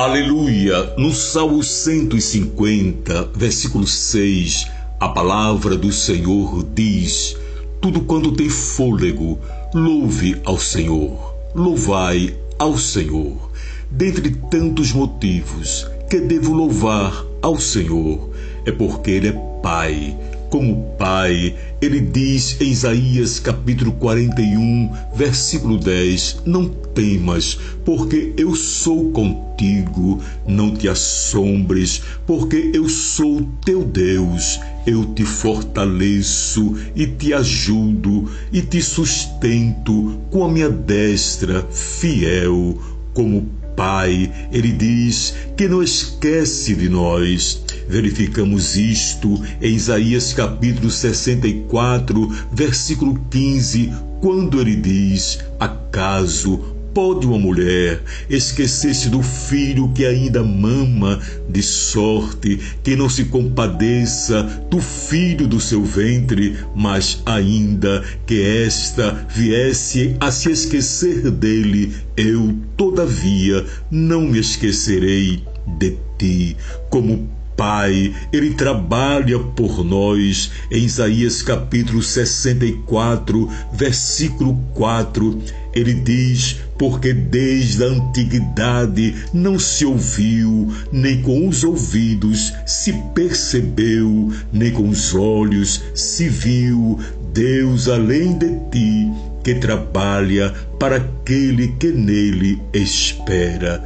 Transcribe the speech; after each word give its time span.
Aleluia! 0.00 0.94
No 0.96 1.12
Salmo 1.12 1.60
150, 1.60 3.32
versículo 3.34 3.84
6, 3.84 4.70
a 5.00 5.08
palavra 5.08 5.76
do 5.76 5.90
Senhor 5.90 6.64
diz: 6.72 7.36
Tudo 7.80 8.02
quanto 8.02 8.30
tem 8.30 8.48
fôlego, 8.48 9.40
louve 9.74 10.40
ao 10.44 10.56
Senhor, 10.56 11.34
louvai 11.52 12.32
ao 12.60 12.78
Senhor. 12.78 13.50
Dentre 13.90 14.30
tantos 14.48 14.92
motivos 14.92 15.90
que 16.08 16.20
devo 16.20 16.52
louvar 16.52 17.26
ao 17.42 17.58
Senhor, 17.58 18.30
é 18.64 18.70
porque 18.70 19.10
Ele 19.10 19.28
é 19.30 19.32
Pai 19.60 20.16
como 20.50 20.94
Pai. 20.98 21.54
Ele 21.80 22.00
diz 22.00 22.60
em 22.60 22.70
Isaías 22.70 23.38
capítulo 23.38 23.92
41, 23.92 24.92
versículo 25.14 25.78
10: 25.78 26.42
Não 26.44 26.68
temas, 26.68 27.58
porque 27.84 28.32
eu 28.36 28.54
sou 28.54 29.10
contigo, 29.10 30.20
não 30.46 30.74
te 30.74 30.88
assombres, 30.88 32.02
porque 32.26 32.70
eu 32.74 32.88
sou 32.88 33.46
teu 33.64 33.84
Deus. 33.84 34.60
Eu 34.86 35.04
te 35.14 35.22
fortaleço 35.22 36.74
e 36.96 37.06
te 37.06 37.34
ajudo 37.34 38.30
e 38.50 38.62
te 38.62 38.80
sustento 38.80 40.18
com 40.30 40.44
a 40.44 40.48
minha 40.48 40.70
destra 40.70 41.62
fiel 41.70 42.78
como 43.12 43.58
Pai, 43.78 44.32
ele 44.50 44.72
diz 44.72 45.34
que 45.56 45.68
não 45.68 45.80
esquece 45.80 46.74
de 46.74 46.88
nós. 46.88 47.62
Verificamos 47.88 48.76
isto 48.76 49.42
em 49.62 49.74
Isaías 49.74 50.34
capítulo 50.34 50.90
64, 50.90 52.28
versículo 52.52 53.18
15, 53.30 53.90
quando 54.20 54.60
ele 54.60 54.76
diz: 54.76 55.38
Acaso 55.58 56.76
pode 56.92 57.26
uma 57.26 57.38
mulher 57.38 58.02
esquecer-se 58.28 59.08
do 59.08 59.22
filho 59.22 59.88
que 59.92 60.04
ainda 60.04 60.42
mama, 60.42 61.20
de 61.48 61.62
sorte 61.62 62.58
que 62.82 62.96
não 62.96 63.08
se 63.08 63.26
compadeça 63.26 64.42
do 64.68 64.80
filho 64.80 65.46
do 65.46 65.60
seu 65.60 65.82
ventre, 65.84 66.58
mas 66.74 67.22
ainda 67.24 68.04
que 68.26 68.42
esta 68.42 69.12
viesse 69.34 70.16
a 70.20 70.30
se 70.30 70.50
esquecer 70.50 71.30
dele, 71.30 71.94
eu, 72.16 72.54
todavia, 72.76 73.64
não 73.90 74.22
me 74.22 74.40
esquecerei 74.40 75.44
de 75.78 75.96
ti, 76.18 76.56
como 76.90 77.37
Pai, 77.58 78.14
Ele 78.32 78.54
trabalha 78.54 79.36
por 79.40 79.84
nós. 79.84 80.52
Em 80.70 80.84
Isaías 80.84 81.42
capítulo 81.42 82.00
64, 82.00 83.50
versículo 83.72 84.54
4, 84.74 85.42
ele 85.74 85.94
diz: 85.94 86.60
Porque 86.78 87.12
desde 87.12 87.82
a 87.82 87.88
antiguidade 87.88 89.12
não 89.34 89.58
se 89.58 89.84
ouviu, 89.84 90.72
nem 90.92 91.20
com 91.20 91.48
os 91.48 91.64
ouvidos 91.64 92.52
se 92.64 92.92
percebeu, 93.12 94.32
nem 94.52 94.70
com 94.70 94.88
os 94.88 95.12
olhos 95.12 95.82
se 95.96 96.28
viu 96.28 96.96
Deus 97.34 97.88
além 97.88 98.38
de 98.38 98.50
ti, 98.70 99.10
que 99.42 99.56
trabalha 99.56 100.54
para 100.78 100.98
aquele 100.98 101.72
que 101.72 101.88
nele 101.88 102.62
espera. 102.72 103.82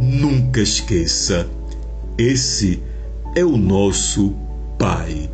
Nunca 0.00 0.62
esqueça, 0.62 1.46
esse 2.16 2.80
é 2.88 2.91
o 3.40 3.56
nosso 3.56 4.34
Pai. 4.78 5.30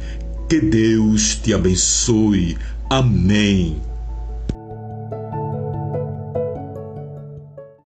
Que 0.49 0.61
Deus 0.61 1.37
te 1.37 1.53
abençoe. 1.53 2.57
Amém. 2.89 3.88